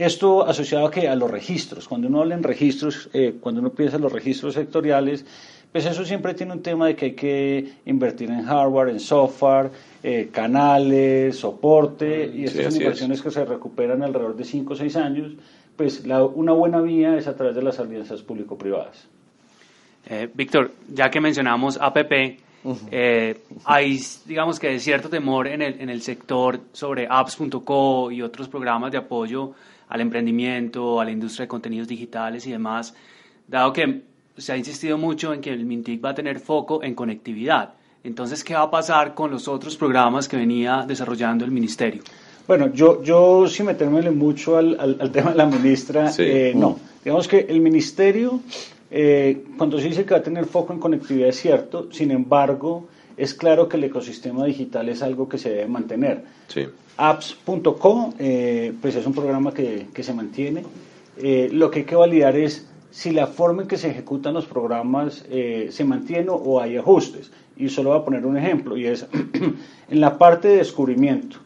[0.00, 1.86] Esto asociado a, que a los registros.
[1.86, 5.26] Cuando uno habla en registros, eh, cuando uno piensa en los registros sectoriales,
[5.70, 9.70] pues eso siempre tiene un tema de que hay que invertir en hardware, en software,
[10.02, 14.96] eh, canales, soporte, y estas son inversiones que se recuperan alrededor de 5 o 6
[14.96, 15.32] años.
[15.76, 16.02] Pues
[16.34, 19.06] una buena vía es a través de las alianzas público-privadas.
[20.06, 22.38] Eh, Víctor, ya que mencionamos APP,
[23.66, 28.92] hay, digamos que cierto temor en el, en el sector sobre apps.co y otros programas
[28.92, 29.52] de apoyo
[29.90, 32.94] al emprendimiento, a la industria de contenidos digitales y demás,
[33.46, 34.02] dado que
[34.36, 37.74] se ha insistido mucho en que el MINTIC va a tener foco en conectividad.
[38.02, 42.02] Entonces, ¿qué va a pasar con los otros programas que venía desarrollando el Ministerio?
[42.46, 46.78] Bueno, yo, yo sin meterme mucho al, al, tema de la ministra, eh, no.
[47.04, 48.40] Digamos que el Ministerio,
[48.90, 52.88] eh, cuando se dice que va a tener foco en conectividad es cierto, sin embargo,
[53.20, 56.24] es claro que el ecosistema digital es algo que se debe mantener.
[56.48, 56.66] Sí.
[56.96, 60.64] Apps.co, eh, pues es un programa que, que se mantiene.
[61.18, 64.46] Eh, lo que hay que validar es si la forma en que se ejecutan los
[64.46, 67.30] programas eh, se mantiene o hay ajustes.
[67.58, 69.06] Y solo voy a poner un ejemplo, y es
[69.90, 71.36] en la parte de descubrimiento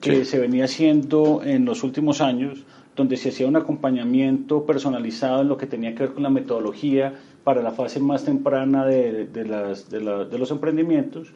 [0.00, 2.64] que se venía haciendo en los últimos años,
[2.96, 7.14] donde se hacía un acompañamiento personalizado en lo que tenía que ver con la metodología
[7.44, 11.32] para la fase más temprana de, de, las, de, de los emprendimientos,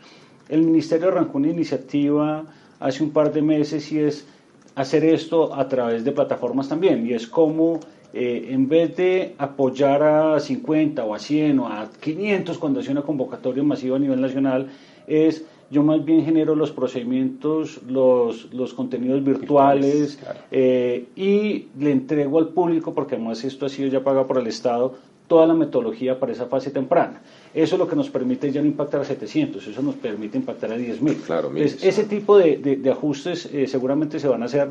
[0.49, 2.45] el Ministerio arrancó una iniciativa
[2.79, 4.27] hace un par de meses y es
[4.75, 7.81] hacer esto a través de plataformas también, y es como
[8.13, 12.93] eh, en vez de apoyar a 50 o a 100 o a 500 cuando hace
[12.93, 14.69] una convocatoria masiva a nivel nacional,
[15.07, 20.19] es yo más bien genero los procedimientos, los, los contenidos virtuales,
[20.51, 24.47] eh, y le entrego al público, porque además esto ha sido ya pagado por el
[24.47, 24.95] Estado,
[25.27, 27.21] toda la metodología para esa fase temprana.
[27.55, 30.73] Eso es lo que nos permite ya no impactar a 700, eso nos permite impactar
[30.73, 31.17] a 10.000.
[31.23, 34.69] Claro, ese tipo de, de, ajustes eh, seguramente se van a hacer,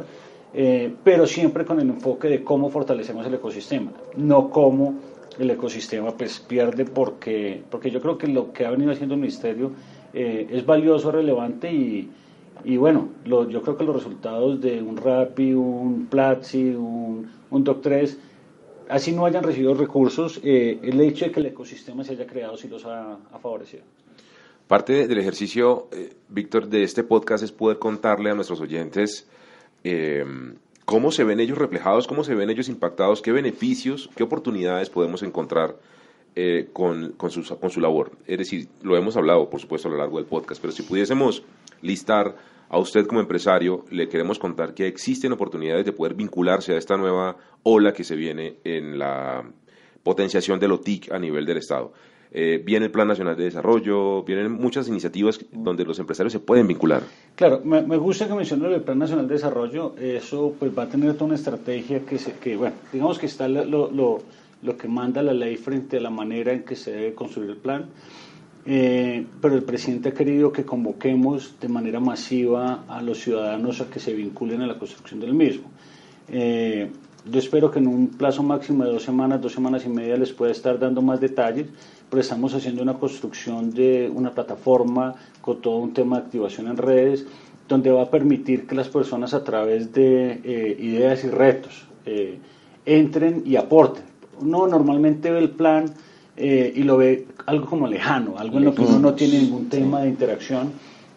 [0.53, 4.95] eh, pero siempre con el enfoque de cómo fortalecemos el ecosistema, no cómo
[5.37, 9.21] el ecosistema pues pierde porque, porque yo creo que lo que ha venido haciendo el
[9.21, 9.71] Ministerio
[10.13, 12.09] eh, es valioso, relevante y,
[12.63, 18.15] y bueno, yo creo que los resultados de un RAPI, un Platzi, un, un DOC3
[18.89, 22.57] así no hayan recibido recursos, eh, el hecho de que el ecosistema se haya creado
[22.57, 23.83] sí los ha, favorecido.
[24.67, 29.27] Parte del ejercicio, eh, Víctor, de este podcast es poder contarle a nuestros oyentes
[30.85, 32.07] ¿cómo se ven ellos reflejados?
[32.07, 33.21] ¿Cómo se ven ellos impactados?
[33.21, 35.75] ¿Qué beneficios, qué oportunidades podemos encontrar
[36.73, 38.13] con, con, su, con su labor?
[38.25, 41.43] Es decir, lo hemos hablado, por supuesto, a lo largo del podcast, pero si pudiésemos
[41.83, 42.35] listar
[42.69, 46.97] a usted como empresario le queremos contar que existen oportunidades de poder vincularse a esta
[46.97, 49.43] nueva ola que se viene en la
[50.03, 51.93] potenciación de OTIC a nivel del Estado.
[52.31, 56.67] Eh, viene el Plan Nacional de Desarrollo, vienen muchas iniciativas donde los empresarios se pueden
[56.67, 57.01] vincular.
[57.35, 61.13] Claro, me, gusta que mencionó el Plan Nacional de Desarrollo, eso pues va a tener
[61.13, 64.21] toda una estrategia que, se, que bueno, digamos que está lo, lo,
[64.61, 67.57] lo que manda la ley frente a la manera en que se debe construir el
[67.57, 67.85] plan.
[68.67, 73.89] Eh, pero el presidente ha querido que convoquemos de manera masiva a los ciudadanos a
[73.89, 75.69] que se vinculen a la construcción del mismo.
[76.27, 76.89] Eh,
[77.25, 80.31] yo espero que en un plazo máximo de dos semanas, dos semanas y media les
[80.31, 81.67] pueda estar dando más detalles,
[82.09, 86.77] pero estamos haciendo una construcción de una plataforma con todo un tema de activación en
[86.77, 87.25] redes,
[87.67, 91.87] donde va a permitir que las personas a través de eh, ideas y retos
[92.85, 94.03] entren y aporten.
[94.39, 95.85] Uno normalmente ve el plan
[96.37, 99.69] eh, y lo ve algo como lejano, algo en lo que uno no tiene ningún
[99.69, 100.71] tema de interacción.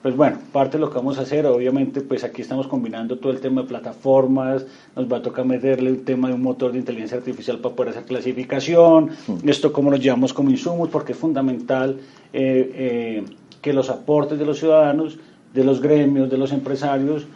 [0.09, 3.31] Pues bueno, parte de lo que vamos a hacer, obviamente, pues aquí estamos combinando todo
[3.31, 4.65] el tema de plataformas,
[4.97, 7.91] nos va a tocar meterle el tema de un motor de inteligencia artificial para poder
[7.91, 9.11] hacer clasificación,
[9.45, 12.01] esto cómo lo llevamos como insumos, porque es fundamental
[12.33, 13.25] eh, eh,
[13.61, 15.19] que los aportes de los ciudadanos,
[15.53, 17.27] de los gremios, de los empresarios,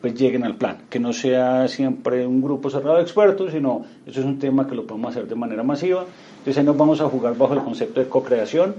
[0.00, 4.20] pues lleguen al plan, que no sea siempre un grupo cerrado de expertos, sino eso
[4.20, 6.04] es un tema que lo podemos hacer de manera masiva
[6.38, 8.76] entonces ahí nos vamos a jugar bajo el concepto de co-creación.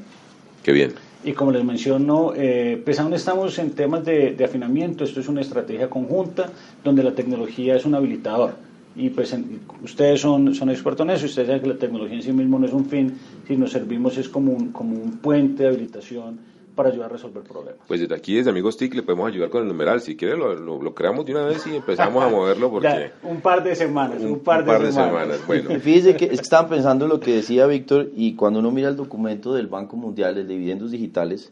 [0.63, 0.93] Qué bien.
[1.27, 5.41] Y como les menciono, eh, pues aún estamos en temas de, afinamiento, esto es una
[5.41, 6.49] estrategia conjunta
[6.85, 8.55] donde la tecnología es un habilitador.
[8.95, 9.35] Y pues
[9.83, 12.65] ustedes son, son expertos en eso, ustedes saben que la tecnología en sí mismo no
[12.65, 16.39] es un fin, sino servimos es como un, como un puente de habilitación
[16.77, 17.81] para ayudar a resolver problemas.
[17.87, 19.99] Pues desde aquí, desde Amigos TIC, le podemos ayudar con el numeral.
[19.99, 23.11] Si quiere, lo, lo, creamos de una vez y empezamos a moverlo porque...
[23.23, 25.39] un par de semanas, un, par, de, semanas.
[25.45, 25.71] Bueno.
[25.81, 28.87] Fíjese que, es que estaban pensando en lo que decía Víctor y cuando uno mira
[28.87, 31.51] el documento del Banco Mundial, de dividendos digitales,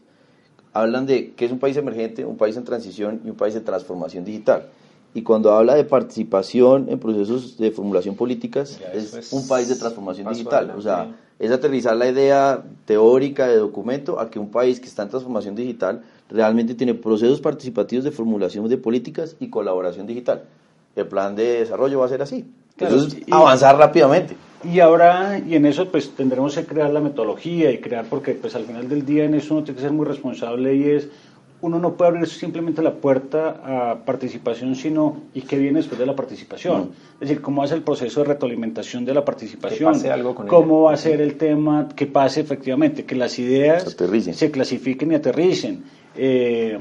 [0.72, 3.60] hablan de que es un país emergente, un país en transición y un país de
[3.60, 4.68] transformación digital.
[5.12, 10.28] Y cuando habla de participación en procesos de formulación políticas, es un país de transformación
[10.32, 10.72] digital.
[10.76, 15.02] O sea, es aterrizar la idea teórica de documento a que un país que está
[15.02, 20.44] en transformación digital realmente tiene procesos participativos de formulación de políticas y colaboración digital.
[20.94, 22.44] El plan de desarrollo va a ser así.
[22.78, 24.36] Entonces, avanzar rápidamente.
[24.64, 28.54] Y ahora, y en eso pues tendremos que crear la metodología y crear, porque pues
[28.54, 31.08] al final del día en eso uno tiene que ser muy responsable y es
[31.62, 36.06] uno no puede abrir simplemente la puerta a participación, sino y qué viene después de
[36.06, 36.80] la participación.
[36.80, 36.90] Mm.
[37.14, 39.94] Es decir, cómo hace el proceso de retroalimentación de la participación,
[40.46, 43.96] cómo va a ser el tema, que pase efectivamente, que las ideas
[44.32, 45.84] se, clasifiquen y aterricen.
[46.16, 46.78] Eh,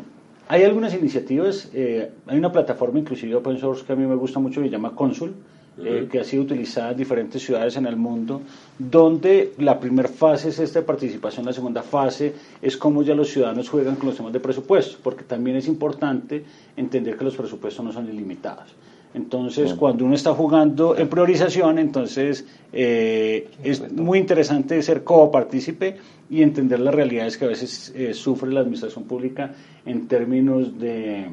[0.47, 4.39] hay algunas iniciativas, eh, hay una plataforma inclusive open source que a mí me gusta
[4.39, 5.35] mucho que se llama Consul,
[5.77, 8.41] eh, que ha sido utilizada en diferentes ciudades en el mundo,
[8.79, 13.67] donde la primera fase es esta participación, la segunda fase es cómo ya los ciudadanos
[13.67, 16.45] juegan con los temas de presupuesto, porque también es importante
[16.77, 18.73] entender que los presupuestos no son ilimitados.
[19.13, 25.97] Entonces, cuando uno está jugando en priorización, entonces eh, es muy interesante ser copartícipe
[26.29, 29.53] y entender las realidades que a veces eh, sufre la administración pública
[29.85, 31.27] en términos de,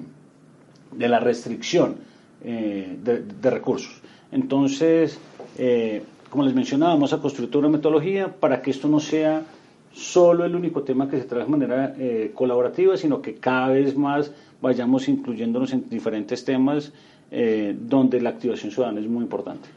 [0.90, 2.10] de la restricción
[2.44, 4.01] de recursos.
[4.32, 5.18] Entonces,
[5.58, 9.42] eh, como les mencionaba, vamos a construir una metodología para que esto no sea
[9.92, 13.94] solo el único tema que se trae de manera eh, colaborativa, sino que cada vez
[13.94, 16.92] más vayamos incluyéndonos en diferentes temas
[17.30, 19.68] eh, donde la activación ciudadana es muy importante.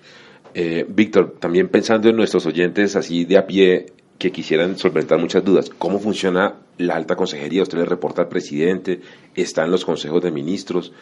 [0.88, 3.88] Víctor, también pensando en nuestros oyentes así de a pie
[4.18, 7.64] que quisieran solventar muchas dudas, ¿cómo funciona la alta consejería?
[7.64, 9.02] Usted le reporta al presidente,
[9.36, 10.94] está en los consejos de ministros,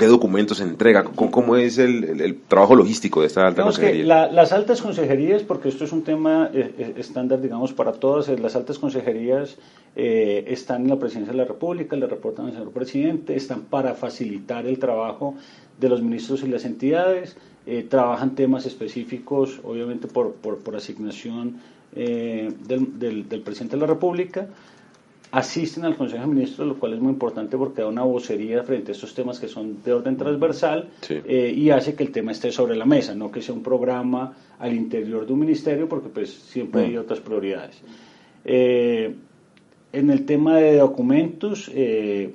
[0.00, 4.28] qué documentos se entrega, cómo, es el, trabajo logístico de esta alta consejería.
[4.32, 8.38] las altas consejerías, porque esto es un tema eh, eh, estándar, digamos, para todas, eh,
[8.38, 9.58] las altas consejerías
[9.94, 14.64] están en la presidencia de la República, le reportan al señor presidente, están para facilitar
[14.64, 15.34] el trabajo
[15.78, 17.36] de los ministros y las entidades,
[17.88, 21.56] trabajan temas específicos, obviamente por, por, asignación
[21.92, 24.46] del, del presidente de la República
[25.32, 28.92] asisten al Consejo de Ministros, lo cual es muy importante porque da una vocería frente
[28.92, 32.50] a estos temas que son de orden transversal eh, y hace que el tema esté
[32.50, 36.30] sobre la mesa, no que sea un programa al interior de un ministerio, porque pues
[36.30, 37.00] siempre hay mm.
[37.00, 37.80] otras prioridades.
[38.44, 39.14] Eh,
[39.92, 42.32] en el tema de documentos, eh,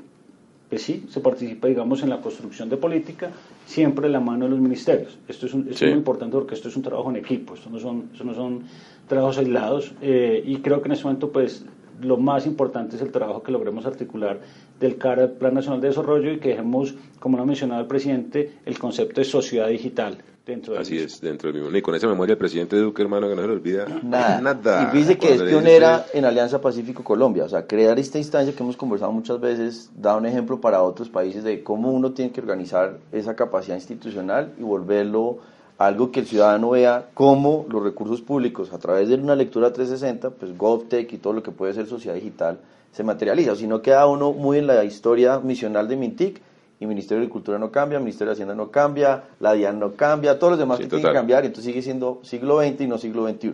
[0.70, 3.30] pues sí, se participa, digamos, en la construcción de política,
[3.66, 5.18] siempre de la mano de los ministerios.
[5.28, 8.24] Esto es, muy importante porque esto es un trabajo en equipo, esto no son, esto
[8.24, 8.64] no son
[9.08, 11.66] trabajos aislados y creo que en ese momento, pues,
[12.02, 14.40] lo más importante es el trabajo que logremos articular
[14.80, 18.54] del CARA, Plan Nacional de Desarrollo, y que dejemos, como lo ha mencionado el presidente,
[18.66, 21.76] el concepto de sociedad digital dentro de Así es, dentro del mismo.
[21.76, 24.42] Y con esa memoria el presidente Duque, hermano, que no se le olvida nada.
[24.42, 24.92] nada.
[24.94, 27.46] Y dice que es pionera en Alianza Pacífico Colombia.
[27.46, 31.10] O sea, crear esta instancia que hemos conversado muchas veces da un ejemplo para otros
[31.10, 35.40] países de cómo uno tiene que organizar esa capacidad institucional y volverlo
[35.78, 40.30] algo que el ciudadano vea cómo los recursos públicos a través de una lectura 360,
[40.32, 42.60] pues GovTech y todo lo que puede ser sociedad digital
[42.92, 46.42] se materializa, o si no queda uno muy en la historia misional de Mintic
[46.80, 50.40] y Ministerio de Agricultura no cambia, Ministerio de Hacienda no cambia, la DIAN no cambia,
[50.40, 53.28] todos los demás que tienen que cambiar, entonces sigue siendo siglo XX y no siglo
[53.28, 53.54] XXI.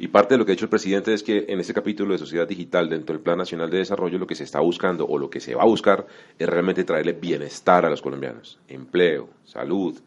[0.00, 2.18] Y parte de lo que ha dicho el presidente es que en este capítulo de
[2.18, 5.30] sociedad digital, dentro del Plan Nacional de Desarrollo, lo que se está buscando o lo
[5.30, 6.06] que se va a buscar
[6.38, 9.98] es realmente traerle bienestar a los colombianos, empleo, salud,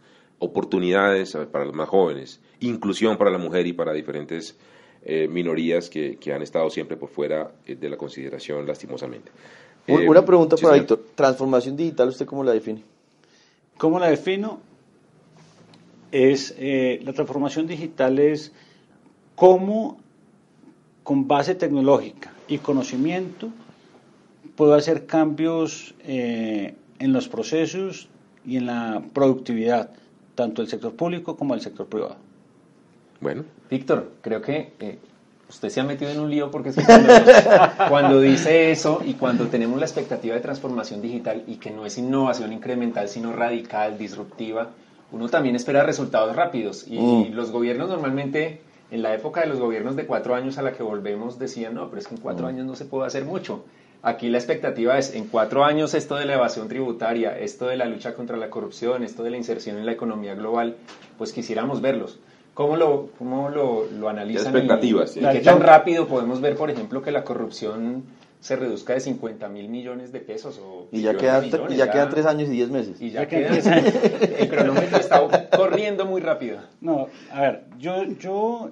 [0.41, 4.57] oportunidades para los más jóvenes, inclusión para la mujer y para diferentes
[5.03, 9.31] eh, minorías que, que, han estado siempre por fuera eh, de la consideración lastimosamente.
[9.85, 11.05] Eh, Una pregunta para Víctor.
[11.13, 12.83] ¿Transformación digital usted cómo la define?
[13.77, 14.59] ¿Cómo la defino?
[16.11, 18.51] Es, la transformación digital es
[19.35, 19.97] cómo
[21.03, 23.49] con base tecnológica y conocimiento
[24.55, 28.09] puedo hacer cambios en los procesos
[28.45, 29.91] y en la productividad
[30.41, 32.15] tanto el sector público como el sector privado.
[33.19, 33.43] Bueno.
[33.69, 34.97] Víctor, creo que eh,
[35.47, 36.71] usted se ha metido en un lío porque
[37.89, 41.99] cuando, dice eso y cuando tenemos la expectativa de transformación digital y que no es
[41.99, 44.71] innovación incremental, sino radical, disruptiva,
[45.11, 46.87] uno también espera resultados rápidos.
[46.87, 47.35] Y, mm.
[47.35, 50.81] los gobiernos normalmente, en la época de los gobiernos de cuatro años a la que
[50.81, 52.49] volvemos, decían, no, pero es que en cuatro mm.
[52.49, 53.63] años no se puede hacer mucho.
[54.03, 57.85] Aquí la expectativa es, en cuatro años, esto de la evasión tributaria, esto de la
[57.85, 60.75] lucha contra la corrupción, esto de la inserción en la economía global,
[61.19, 62.19] pues quisiéramos verlos.
[62.55, 64.47] ¿Cómo lo, cómo lo, lo analizan?
[64.47, 65.15] expectativas.
[65.15, 68.03] ¿Y, qué tan rápido podemos ver, por ejemplo, que la corrupción
[68.39, 70.59] se reduzca de 50 mil millones de pesos?
[70.59, 72.99] O y ya, quedan, ya, quedan tres años y diez meses.
[72.99, 73.53] Y ya, quedan,
[74.39, 76.57] el cronómetro está corriendo muy rápido.
[76.81, 78.71] No, a ver, yo, yo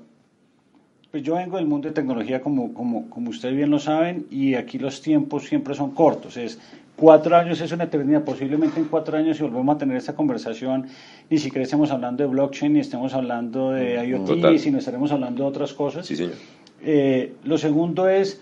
[1.12, 4.54] pues yo vengo del mundo de tecnología, como, como, como ustedes bien lo saben, y
[4.54, 6.38] aquí los tiempos siempre son cortos.
[6.38, 6.60] Es
[6.96, 8.24] cuatro años es una eternidad.
[8.24, 10.88] Posiblemente en cuatro años, si volvemos a tener esta conversación,
[11.30, 15.50] ni siquiera estemos hablando de blockchain, ni estemos hablando de IoT, sino estaremos hablando de
[15.50, 16.06] otras cosas.
[16.06, 16.36] Sí, señor.
[16.82, 18.42] Eh, lo segundo es,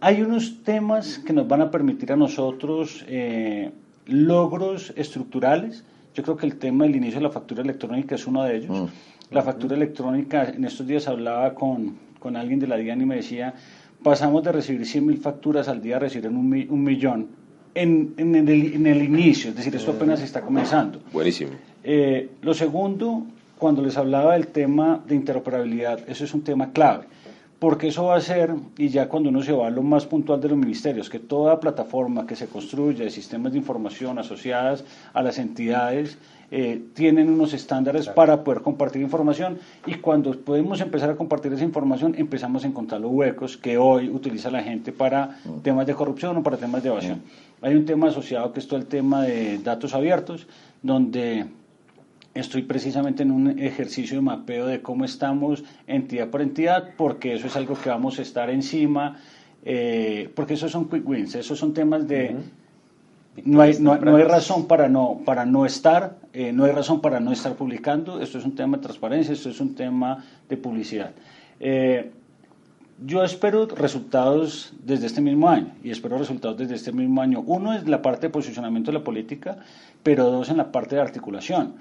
[0.00, 3.70] hay unos temas que nos van a permitir a nosotros eh,
[4.06, 5.84] logros estructurales.
[6.14, 8.80] Yo creo que el tema del inicio de la factura electrónica es uno de ellos.
[8.80, 8.86] Mm.
[9.32, 13.16] La factura electrónica, en estos días hablaba con, con alguien de la DIAN y me
[13.16, 13.54] decía,
[14.02, 17.28] pasamos de recibir 100.000 facturas al día a recibir un, un millón
[17.74, 21.00] en, en, el, en, el, inicio, es decir, esto apenas está comenzando.
[21.12, 21.52] Buenísimo.
[21.82, 23.24] Eh, lo segundo,
[23.58, 27.06] cuando les hablaba del tema de interoperabilidad, eso es un tema clave
[27.62, 30.40] porque eso va a ser, y ya cuando uno se va a lo más puntual
[30.40, 34.82] de los ministerios, que toda plataforma que se construya de sistemas de información asociadas
[35.14, 36.18] a las entidades
[36.54, 41.64] eh, tienen unos estándares para poder compartir información y cuando podemos empezar a compartir esa
[41.64, 45.60] información empezamos a encontrar los huecos que hoy utiliza la gente para mm.
[45.62, 47.22] temas de corrupción o para temas de evasión.
[47.60, 47.64] Mm.
[47.64, 50.46] Hay un tema asociado que es todo el tema de datos abiertos,
[50.82, 51.46] donde
[52.34, 57.46] Estoy precisamente en un ejercicio de mapeo de cómo estamos entidad por entidad, porque eso
[57.46, 59.18] es algo que vamos a estar encima,
[59.66, 62.36] eh, porque esos son quick wins, esos son temas de...
[63.44, 67.18] No hay, no, hay razón para no, para no estar, eh, no hay razón para
[67.18, 71.12] no estar publicando, esto es un tema de transparencia, esto es un tema de publicidad.
[71.58, 72.10] Eh,
[73.04, 77.42] yo espero resultados desde este mismo año y espero resultados desde este mismo año.
[77.46, 79.56] Uno es la parte de posicionamiento de la política,
[80.02, 81.74] pero dos en la parte de articulación.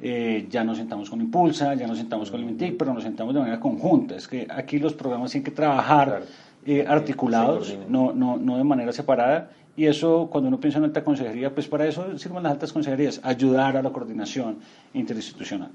[0.00, 3.34] Eh, ya nos sentamos con Impulsa, ya nos sentamos con el Mintic, pero nos sentamos
[3.34, 4.16] de manera conjunta.
[4.16, 6.22] Es que aquí los programas tienen que trabajar
[6.66, 9.50] eh, articulados, no, no, no de manera separada.
[9.76, 13.20] Y eso, cuando uno piensa en alta consejería, pues para eso sirven las altas consejerías,
[13.24, 14.58] ayudar a la coordinación
[14.92, 15.70] interinstitucional.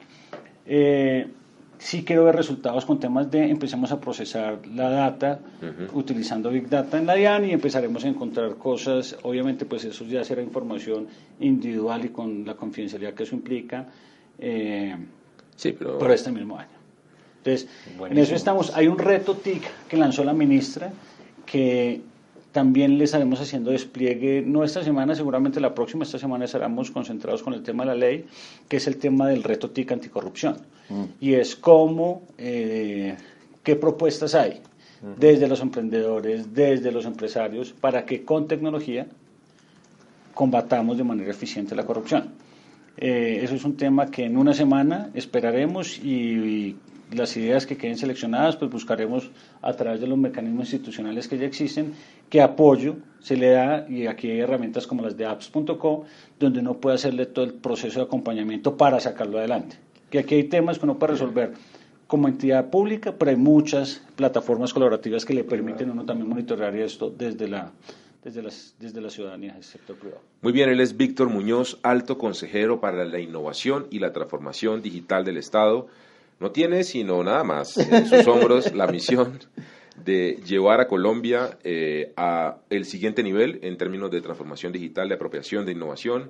[0.65, 1.27] Eh,
[1.79, 5.39] sí quiero ver resultados con temas de empecemos a procesar la data
[5.93, 10.23] utilizando Big Data en la DIAN y empezaremos a encontrar cosas, obviamente pues eso ya
[10.23, 11.07] será información
[11.39, 13.87] individual y con la confidencialidad que eso implica,
[14.37, 14.95] eh,
[15.55, 15.97] sí, pero...
[15.97, 16.79] por este mismo año.
[17.37, 17.69] Entonces,
[18.09, 18.75] en eso estamos.
[18.75, 20.91] Hay un reto TIC que lanzó la ministra
[21.45, 22.01] que
[22.51, 27.43] también le estaremos haciendo despliegue, no esta semana, seguramente la próxima, esta semana estaremos concentrados
[27.43, 28.25] con el tema de la ley,
[28.67, 30.57] que es el tema del reto TIC anticorrupción.
[30.89, 31.03] Mm.
[31.19, 33.15] Y es cómo, eh,
[33.63, 34.61] qué propuestas hay
[35.17, 39.07] desde los emprendedores, desde los empresarios, para que con tecnología
[40.33, 42.31] combatamos de manera eficiente la corrupción.
[42.97, 46.75] Eh, eso es un tema que en una semana esperaremos y,
[47.11, 49.31] las ideas que queden seleccionadas, pues buscaremos
[49.61, 51.93] a través de los mecanismos institucionales que ya existen,
[52.29, 56.05] qué apoyo se le da, y aquí hay herramientas como las de apps.co,
[56.39, 59.77] donde uno puede hacerle todo el proceso de acompañamiento para sacarlo adelante.
[60.09, 61.53] Que aquí hay temas que uno puede resolver
[62.07, 66.75] como entidad pública, pero hay muchas plataformas colaborativas que le permiten a uno también monitorear
[66.75, 67.71] esto desde la,
[68.23, 70.21] desde, las, desde la ciudadanía del sector privado.
[70.41, 75.23] Muy bien, él es Víctor Muñoz, alto consejero para la innovación y la transformación digital
[75.23, 75.87] del Estado.
[76.39, 79.39] No tiene sino nada más en sus hombros la misión
[80.05, 85.15] de llevar a Colombia eh, a el siguiente nivel en términos de transformación digital, de
[85.15, 86.29] apropiación, de innovación.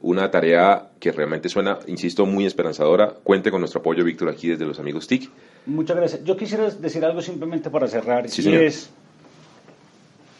[0.00, 3.14] Una tarea que realmente suena, insisto, muy esperanzadora.
[3.24, 5.28] Cuente con nuestro apoyo, Víctor, aquí desde los amigos TIC.
[5.66, 6.24] Muchas gracias.
[6.24, 8.26] Yo quisiera decir algo simplemente para cerrar.
[8.26, 8.90] y es,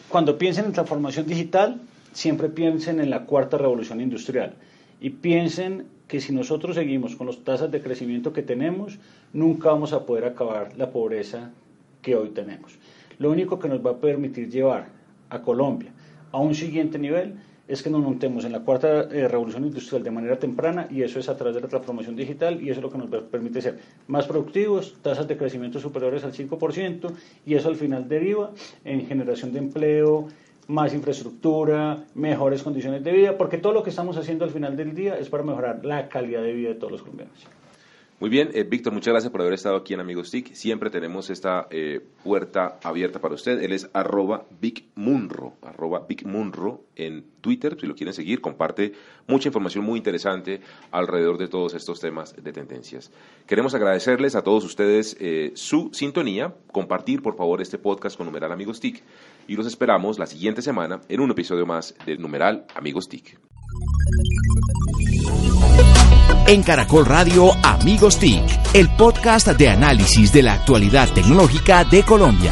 [0.07, 1.81] cuando piensen en transformación digital,
[2.13, 4.53] siempre piensen en la cuarta revolución industrial
[5.01, 8.97] y piensen que si nosotros seguimos con las tasas de crecimiento que tenemos,
[9.31, 11.51] nunca vamos a poder acabar la pobreza
[12.01, 12.79] que hoy tenemos.
[13.19, 14.87] Lo único que nos va a permitir llevar
[15.29, 15.91] a Colombia
[16.31, 17.35] a un siguiente nivel
[17.67, 21.19] es que nos montemos en la cuarta eh, revolución industrial de manera temprana y eso
[21.19, 23.77] es a través de la transformación digital y eso es lo que nos permite ser
[24.07, 27.11] más productivos, tasas de crecimiento superiores al 5%
[27.45, 28.51] y eso al final deriva
[28.83, 30.27] en generación de empleo,
[30.69, 34.93] más infraestructura, mejores condiciones de vida, porque todo lo que estamos haciendo al final del
[34.93, 37.47] día es para mejorar la calidad de vida de todos los colombianos.
[38.19, 40.53] Muy bien, eh, Víctor, muchas gracias por haber estado aquí en Amigos TIC.
[40.53, 43.63] Siempre tenemos esta eh, puerta abierta para usted.
[43.63, 48.91] Él es arroba Big Munro, arroba Munro en Twitter, si lo quieren seguir, comparte
[49.25, 50.59] mucha información muy interesante
[50.91, 53.09] alrededor de todos estos temas de tendencias.
[53.47, 58.51] Queremos agradecerles a todos ustedes eh, su sintonía, compartir por favor este podcast con Numeral
[58.51, 59.01] Amigos TIC
[59.49, 63.39] y los esperamos la siguiente semana en un episodio más de Numeral Amigos TIC.
[66.47, 68.43] En Caracol Radio Amigos TIC,
[68.73, 72.51] el podcast de análisis de la actualidad tecnológica de Colombia.